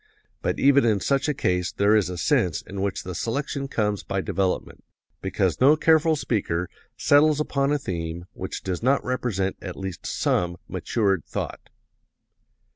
But 0.41 0.57
even 0.59 0.83
in 0.83 0.99
such 0.99 1.29
a 1.29 1.33
case 1.35 1.71
there 1.71 1.95
is 1.95 2.09
a 2.09 2.17
sense 2.17 2.63
in 2.63 2.81
which 2.81 3.03
the 3.03 3.13
selection 3.13 3.67
comes 3.67 4.01
by 4.01 4.19
development, 4.19 4.83
because 5.21 5.61
no 5.61 5.75
careful 5.77 6.15
speaker 6.15 6.67
settles 6.97 7.39
upon 7.39 7.71
a 7.71 7.77
theme 7.77 8.25
which 8.33 8.63
does 8.63 8.81
not 8.81 9.05
represent 9.05 9.57
at 9.61 9.77
least 9.77 10.07
some 10.07 10.57
matured 10.67 11.23
thought." 11.27 11.69